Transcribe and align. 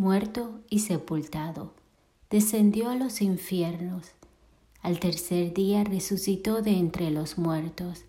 muerto 0.00 0.60
y 0.70 0.78
sepultado, 0.78 1.74
descendió 2.30 2.88
a 2.88 2.94
los 2.94 3.20
infiernos. 3.20 4.12
Al 4.80 4.98
tercer 4.98 5.52
día 5.52 5.84
resucitó 5.84 6.62
de 6.62 6.70
entre 6.70 7.10
los 7.10 7.36
muertos, 7.36 8.04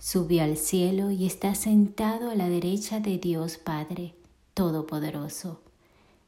subió 0.00 0.42
al 0.42 0.56
cielo 0.56 1.12
y 1.12 1.26
está 1.26 1.54
sentado 1.54 2.30
a 2.30 2.34
la 2.34 2.48
derecha 2.48 2.98
de 2.98 3.18
Dios 3.18 3.56
Padre 3.56 4.14
Todopoderoso. 4.54 5.60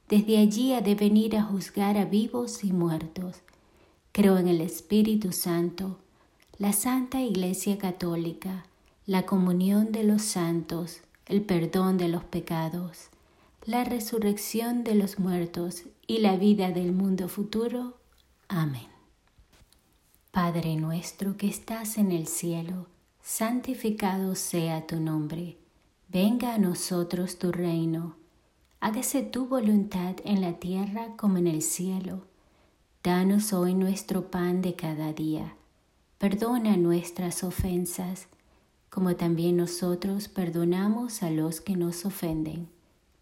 Desde 0.08 0.38
allí 0.38 0.74
ha 0.74 0.80
de 0.80 0.94
venir 0.94 1.36
a 1.36 1.42
juzgar 1.42 1.98
a 1.98 2.04
vivos 2.04 2.62
y 2.62 2.72
muertos. 2.72 3.38
Creo 4.12 4.38
en 4.38 4.46
el 4.46 4.60
Espíritu 4.60 5.32
Santo, 5.32 5.98
la 6.56 6.72
Santa 6.72 7.20
Iglesia 7.20 7.78
Católica, 7.78 8.64
la 9.06 9.26
comunión 9.26 9.90
de 9.90 10.04
los 10.04 10.22
santos, 10.22 11.00
el 11.26 11.42
perdón 11.42 11.98
de 11.98 12.06
los 12.06 12.22
pecados 12.22 13.10
la 13.66 13.84
resurrección 13.84 14.84
de 14.84 14.94
los 14.94 15.18
muertos 15.18 15.82
y 16.06 16.20
la 16.20 16.36
vida 16.36 16.70
del 16.70 16.92
mundo 16.92 17.28
futuro. 17.28 17.98
Amén. 18.48 18.88
Padre 20.30 20.76
nuestro 20.76 21.36
que 21.36 21.48
estás 21.48 21.98
en 21.98 22.10
el 22.10 22.26
cielo, 22.26 22.86
santificado 23.20 24.34
sea 24.34 24.86
tu 24.86 24.98
nombre, 24.98 25.58
venga 26.08 26.54
a 26.54 26.58
nosotros 26.58 27.38
tu 27.38 27.52
reino, 27.52 28.16
hágase 28.80 29.22
tu 29.22 29.46
voluntad 29.46 30.16
en 30.24 30.40
la 30.40 30.54
tierra 30.54 31.14
como 31.18 31.36
en 31.36 31.46
el 31.46 31.60
cielo. 31.60 32.22
Danos 33.02 33.52
hoy 33.52 33.74
nuestro 33.74 34.30
pan 34.30 34.62
de 34.62 34.74
cada 34.74 35.12
día, 35.12 35.54
perdona 36.16 36.78
nuestras 36.78 37.44
ofensas, 37.44 38.26
como 38.88 39.16
también 39.16 39.58
nosotros 39.58 40.28
perdonamos 40.28 41.22
a 41.22 41.30
los 41.30 41.60
que 41.60 41.76
nos 41.76 42.06
ofenden 42.06 42.68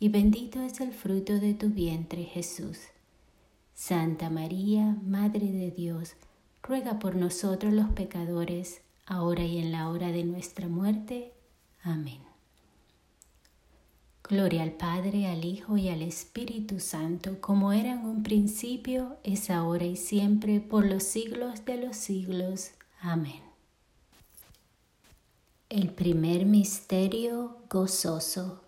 y 0.00 0.08
bendito 0.08 0.60
es 0.60 0.80
el 0.80 0.92
fruto 0.92 1.40
de 1.40 1.54
tu 1.54 1.70
vientre 1.70 2.24
Jesús. 2.24 2.78
Santa 3.74 4.30
María, 4.30 4.96
Madre 5.04 5.52
de 5.52 5.70
Dios, 5.70 6.14
ruega 6.62 6.98
por 6.98 7.16
nosotros 7.16 7.72
los 7.72 7.90
pecadores, 7.90 8.80
ahora 9.06 9.44
y 9.44 9.58
en 9.58 9.72
la 9.72 9.88
hora 9.88 10.12
de 10.12 10.24
nuestra 10.24 10.68
muerte. 10.68 11.32
Amén. 11.82 12.18
Gloria 14.22 14.62
al 14.62 14.72
Padre, 14.72 15.26
al 15.26 15.44
Hijo 15.44 15.78
y 15.78 15.88
al 15.88 16.02
Espíritu 16.02 16.80
Santo, 16.80 17.40
como 17.40 17.72
era 17.72 17.92
en 17.92 18.04
un 18.04 18.22
principio, 18.22 19.16
es 19.24 19.48
ahora 19.48 19.86
y 19.86 19.96
siempre, 19.96 20.60
por 20.60 20.84
los 20.84 21.02
siglos 21.02 21.64
de 21.64 21.78
los 21.78 21.96
siglos. 21.96 22.72
Amén. 23.00 23.40
El 25.70 25.90
primer 25.90 26.44
misterio 26.44 27.58
gozoso 27.70 28.67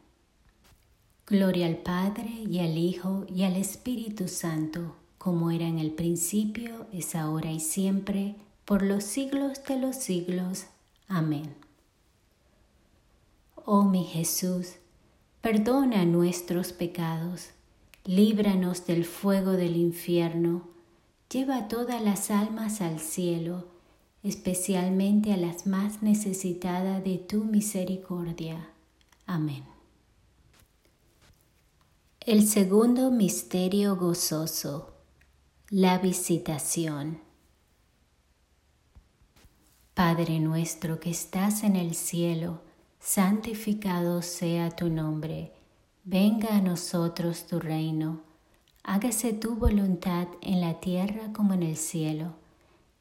Gloria 1.31 1.67
al 1.67 1.77
Padre 1.77 2.29
y 2.49 2.59
al 2.59 2.77
Hijo 2.77 3.25
y 3.33 3.43
al 3.43 3.55
Espíritu 3.55 4.27
Santo, 4.27 4.97
como 5.17 5.49
era 5.49 5.65
en 5.65 5.79
el 5.79 5.91
principio, 5.91 6.87
es 6.91 7.15
ahora 7.15 7.49
y 7.53 7.61
siempre, 7.61 8.35
por 8.65 8.81
los 8.81 9.05
siglos 9.05 9.63
de 9.63 9.79
los 9.79 9.95
siglos. 9.95 10.65
Amén. 11.07 11.55
Oh 13.63 13.85
mi 13.85 14.03
Jesús, 14.03 14.73
perdona 15.39 16.03
nuestros 16.03 16.73
pecados, 16.73 17.51
líbranos 18.03 18.85
del 18.85 19.05
fuego 19.05 19.53
del 19.53 19.77
infierno, 19.77 20.67
lleva 21.31 21.69
todas 21.69 22.01
las 22.01 22.29
almas 22.29 22.81
al 22.81 22.99
cielo, 22.99 23.69
especialmente 24.21 25.31
a 25.31 25.37
las 25.37 25.65
más 25.65 26.03
necesitadas 26.03 27.01
de 27.05 27.19
tu 27.19 27.45
misericordia. 27.45 28.67
Amén. 29.25 29.70
El 32.23 32.47
segundo 32.47 33.09
misterio 33.09 33.95
gozoso, 33.95 34.93
la 35.71 35.97
visitación. 35.97 37.19
Padre 39.95 40.39
nuestro 40.39 40.99
que 40.99 41.09
estás 41.09 41.63
en 41.63 41.75
el 41.75 41.95
cielo, 41.95 42.61
santificado 42.99 44.21
sea 44.21 44.69
tu 44.69 44.87
nombre, 44.87 45.51
venga 46.03 46.57
a 46.57 46.61
nosotros 46.61 47.47
tu 47.47 47.59
reino, 47.59 48.21
hágase 48.83 49.33
tu 49.33 49.55
voluntad 49.55 50.27
en 50.41 50.61
la 50.61 50.79
tierra 50.79 51.33
como 51.33 51.55
en 51.55 51.63
el 51.63 51.75
cielo. 51.75 52.35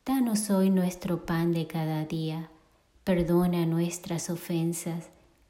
Danos 0.07 0.49
hoy 0.49 0.71
nuestro 0.71 1.27
pan 1.27 1.53
de 1.53 1.67
cada 1.67 2.07
día, 2.07 2.49
perdona 3.05 3.67
nuestras 3.67 4.31
ofensas, 4.31 5.11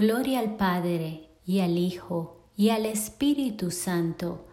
Gloria 0.00 0.38
al 0.38 0.56
Padre 0.56 1.28
y 1.44 1.60
al 1.60 1.76
Hijo 1.76 2.46
y 2.56 2.70
al 2.70 2.86
Espíritu 2.86 3.70
Santo, 3.70 4.46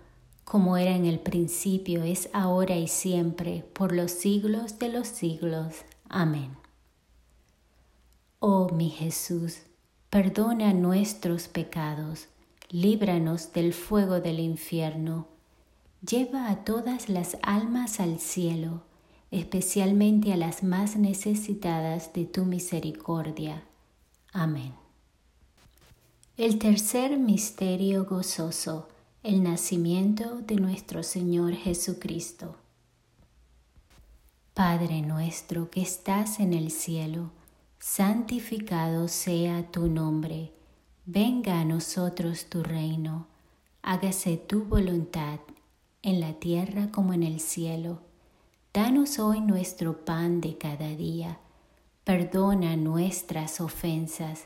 como 0.43 0.75
era 0.75 0.93
en 0.93 1.05
el 1.05 1.21
principio, 1.21 2.03
es 2.03 2.29
ahora 2.33 2.75
y 2.75 2.89
siempre, 2.89 3.63
por 3.71 3.95
los 3.95 4.11
siglos 4.11 4.77
de 4.77 4.89
los 4.89 5.07
siglos. 5.07 5.73
Amén. 6.09 6.57
Oh 8.39 8.67
mi 8.73 8.89
Jesús, 8.89 9.59
perdona 10.09 10.73
nuestros 10.73 11.47
pecados, 11.47 12.27
líbranos 12.69 13.53
del 13.53 13.71
fuego 13.71 14.19
del 14.19 14.41
infierno, 14.41 15.29
lleva 16.05 16.49
a 16.49 16.65
todas 16.65 17.07
las 17.07 17.37
almas 17.41 18.01
al 18.01 18.19
cielo, 18.19 18.81
especialmente 19.31 20.33
a 20.33 20.35
las 20.35 20.61
más 20.61 20.97
necesitadas 20.97 22.11
de 22.11 22.25
tu 22.25 22.43
misericordia. 22.43 23.63
Amén. 24.33 24.86
El 26.37 26.59
tercer 26.59 27.17
misterio 27.17 28.05
gozoso, 28.05 28.87
el 29.23 29.41
nacimiento 29.41 30.35
de 30.41 30.57
nuestro 30.57 31.01
Señor 31.01 31.55
Jesucristo. 31.55 32.57
Padre 34.53 35.01
nuestro 35.01 35.71
que 35.71 35.81
estás 35.81 36.39
en 36.39 36.53
el 36.53 36.69
cielo, 36.69 37.31
santificado 37.79 39.07
sea 39.07 39.71
tu 39.71 39.87
nombre, 39.87 40.51
venga 41.07 41.59
a 41.59 41.65
nosotros 41.65 42.45
tu 42.45 42.61
reino, 42.61 43.25
hágase 43.81 44.37
tu 44.37 44.63
voluntad 44.63 45.39
en 46.03 46.19
la 46.19 46.33
tierra 46.33 46.91
como 46.91 47.13
en 47.13 47.23
el 47.23 47.39
cielo. 47.39 48.01
Danos 48.75 49.17
hoy 49.17 49.41
nuestro 49.41 50.05
pan 50.05 50.39
de 50.39 50.55
cada 50.55 50.89
día, 50.89 51.39
perdona 52.03 52.75
nuestras 52.75 53.59
ofensas, 53.59 54.45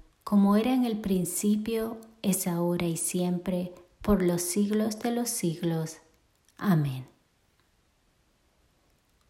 como 0.31 0.55
era 0.55 0.73
en 0.73 0.85
el 0.85 0.97
principio, 0.97 1.97
es 2.21 2.47
ahora 2.47 2.85
y 2.85 2.95
siempre, 2.95 3.73
por 4.01 4.21
los 4.21 4.41
siglos 4.41 4.97
de 4.99 5.11
los 5.11 5.29
siglos. 5.29 5.97
Amén. 6.57 7.05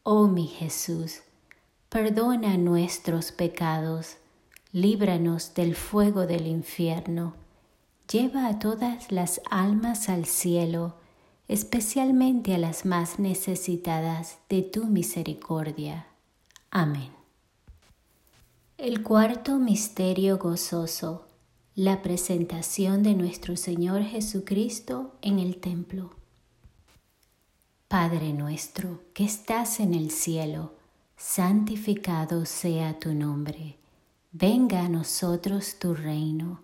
Oh 0.03 0.27
mi 0.27 0.45
Jesús, 0.45 1.21
perdona 1.89 2.55
nuestros 2.57 3.31
pecados 3.31 4.17
líbranos 4.73 5.55
del 5.55 5.73
fuego 5.73 6.27
del 6.27 6.45
infierno, 6.45 7.33
lleva 8.07 8.45
a 8.45 8.59
todas 8.59 9.11
las 9.11 9.41
almas 9.49 10.07
al 10.07 10.25
cielo, 10.25 10.97
especialmente 11.47 12.53
a 12.53 12.59
las 12.59 12.85
más 12.85 13.17
necesitadas 13.17 14.37
de 14.49 14.61
tu 14.61 14.85
misericordia. 14.85 16.05
Amén. 16.69 17.20
El 18.83 19.03
cuarto 19.03 19.59
misterio 19.59 20.39
gozoso, 20.39 21.27
la 21.75 22.01
presentación 22.01 23.03
de 23.03 23.13
nuestro 23.13 23.55
Señor 23.55 24.01
Jesucristo 24.01 25.13
en 25.21 25.37
el 25.37 25.57
templo. 25.57 26.15
Padre 27.87 28.33
nuestro 28.33 29.03
que 29.13 29.23
estás 29.23 29.79
en 29.79 29.93
el 29.93 30.09
cielo, 30.09 30.73
santificado 31.15 32.47
sea 32.47 32.97
tu 32.97 33.13
nombre 33.13 33.77
Venga 34.31 34.85
a 34.85 34.89
nosotros 34.89 35.77
tu 35.77 35.93
reino, 35.93 36.61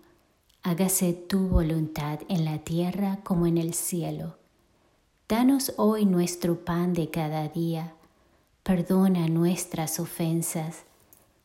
hágase 0.64 1.12
tu 1.12 1.46
voluntad 1.46 2.18
en 2.28 2.44
la 2.44 2.58
tierra 2.58 3.20
como 3.22 3.46
en 3.46 3.58
el 3.58 3.74
cielo. 3.74 4.38
Danos 5.28 5.72
hoy 5.76 6.04
nuestro 6.04 6.64
pan 6.64 6.94
de 6.94 7.10
cada 7.10 7.46
día, 7.46 7.94
perdona 8.64 9.28
nuestras 9.28 10.00
ofensas, 10.00 10.82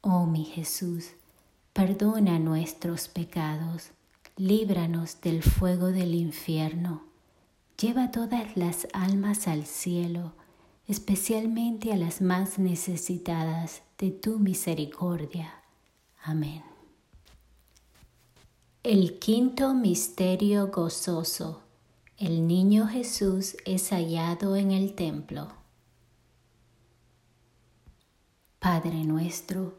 Oh 0.00 0.26
mi 0.26 0.44
Jesús, 0.44 1.10
perdona 1.72 2.38
nuestros 2.38 3.08
pecados, 3.08 3.90
líbranos 4.36 5.20
del 5.20 5.42
fuego 5.42 5.88
del 5.88 6.14
infierno, 6.14 7.02
lleva 7.80 8.10
todas 8.12 8.56
las 8.56 8.86
almas 8.92 9.48
al 9.48 9.66
cielo, 9.66 10.32
especialmente 10.86 11.92
a 11.92 11.96
las 11.96 12.20
más 12.20 12.58
necesitadas 12.58 13.82
de 13.98 14.12
tu 14.12 14.38
misericordia. 14.38 15.52
Amén. 16.22 16.62
El 18.84 19.18
quinto 19.18 19.74
misterio 19.74 20.68
gozoso. 20.68 21.62
El 22.16 22.46
niño 22.46 22.86
Jesús 22.86 23.56
es 23.64 23.90
hallado 23.90 24.56
en 24.56 24.70
el 24.70 24.94
templo. 24.94 25.48
Padre 28.58 29.04
nuestro, 29.04 29.78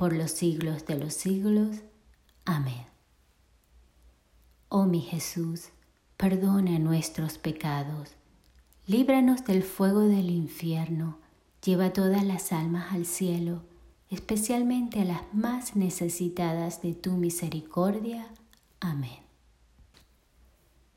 por 0.00 0.14
los 0.14 0.30
siglos 0.30 0.86
de 0.86 0.96
los 0.96 1.12
siglos. 1.12 1.76
Amén. 2.46 2.86
Oh 4.70 4.86
mi 4.86 5.02
Jesús, 5.02 5.68
perdona 6.16 6.78
nuestros 6.78 7.36
pecados 7.36 8.16
Líbranos 8.86 9.44
del 9.44 9.62
fuego 9.62 10.00
del 10.00 10.30
infierno, 10.30 11.18
lleva 11.62 11.92
todas 11.92 12.24
las 12.24 12.50
almas 12.50 12.92
al 12.94 13.04
cielo, 13.04 13.62
especialmente 14.08 15.02
a 15.02 15.04
las 15.04 15.20
más 15.34 15.76
necesitadas 15.76 16.80
de 16.80 16.94
tu 16.94 17.12
misericordia. 17.12 18.26
Amén. 18.80 19.20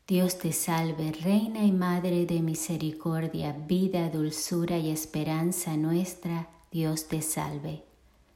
Dios 0.08 0.40
te 0.40 0.54
salve, 0.54 1.12
Reina 1.12 1.66
y 1.66 1.74
Madre 1.74 2.26
de 2.26 2.42
misericordia, 2.42 3.52
vida, 3.52 4.10
dulzura 4.10 4.78
y 4.78 4.90
esperanza 4.90 5.76
nuestra, 5.76 6.48
Dios 6.72 7.10
te 7.10 7.22
salve. 7.22 7.84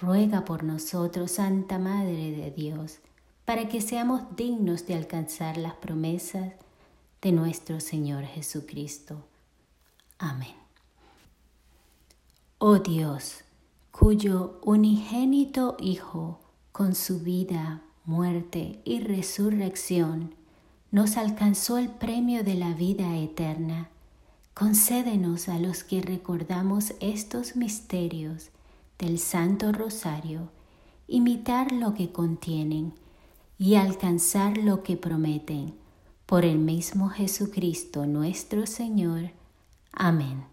ruega 0.00 0.44
por 0.44 0.64
nosotros, 0.64 1.32
Santa 1.32 1.78
Madre 1.78 2.30
de 2.32 2.50
Dios, 2.50 2.98
para 3.44 3.68
que 3.68 3.80
seamos 3.80 4.22
dignos 4.36 4.86
de 4.86 4.94
alcanzar 4.94 5.56
las 5.56 5.74
promesas 5.74 6.52
de 7.22 7.32
nuestro 7.32 7.80
Señor 7.80 8.24
Jesucristo 8.24 9.24
Amén. 10.18 10.54
Oh 12.58 12.78
Dios, 12.78 13.44
cuyo 13.90 14.58
unigénito 14.62 15.76
Hijo, 15.78 16.40
con 16.72 16.94
su 16.94 17.20
vida, 17.20 17.82
muerte 18.06 18.80
y 18.84 19.00
resurrección, 19.00 20.34
nos 20.90 21.18
alcanzó 21.18 21.76
el 21.76 21.90
premio 21.90 22.44
de 22.44 22.54
la 22.54 22.72
vida 22.72 23.18
eterna, 23.18 23.90
concédenos 24.54 25.50
a 25.50 25.58
los 25.58 25.84
que 25.84 26.00
recordamos 26.00 26.94
estos 27.00 27.56
misterios 27.56 28.50
del 28.98 29.18
Santo 29.18 29.72
Rosario, 29.72 30.50
imitar 31.06 31.72
lo 31.72 31.94
que 31.94 32.12
contienen 32.12 32.94
y 33.58 33.74
alcanzar 33.74 34.58
lo 34.58 34.82
que 34.82 34.96
prometen, 34.96 35.74
por 36.26 36.44
el 36.44 36.58
mismo 36.58 37.08
Jesucristo 37.08 38.06
nuestro 38.06 38.66
Señor, 38.66 39.30
Amén. 39.98 40.44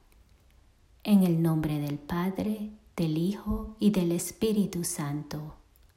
En 1.03 1.23
el 1.23 1.41
nombre 1.41 1.77
del 1.79 1.99
Padre, 1.99 2.71
del 2.95 3.17
Hijo 3.17 3.75
y 3.77 3.91
del 3.91 4.13
Espíritu 4.13 4.86
Santo. 4.86 5.56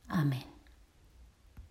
Amén. 0.09 0.56